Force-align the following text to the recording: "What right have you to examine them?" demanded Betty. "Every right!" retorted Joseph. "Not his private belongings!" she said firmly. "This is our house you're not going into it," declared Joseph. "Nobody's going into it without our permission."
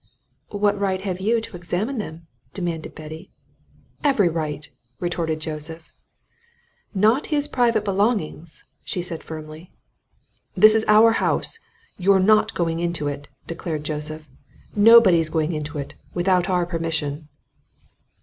"What 0.49 0.79
right 0.79 0.99
have 1.01 1.19
you 1.21 1.39
to 1.41 1.55
examine 1.55 1.99
them?" 1.99 2.25
demanded 2.55 2.95
Betty. 2.95 3.29
"Every 4.03 4.29
right!" 4.29 4.67
retorted 4.99 5.39
Joseph. 5.39 5.91
"Not 6.95 7.27
his 7.27 7.47
private 7.47 7.85
belongings!" 7.85 8.63
she 8.83 9.03
said 9.03 9.21
firmly. 9.21 9.71
"This 10.57 10.73
is 10.73 10.83
our 10.87 11.11
house 11.11 11.59
you're 11.99 12.17
not 12.19 12.55
going 12.55 12.79
into 12.79 13.07
it," 13.07 13.27
declared 13.45 13.83
Joseph. 13.83 14.27
"Nobody's 14.75 15.29
going 15.29 15.51
into 15.53 15.77
it 15.77 15.93
without 16.15 16.49
our 16.49 16.65
permission." 16.65 17.29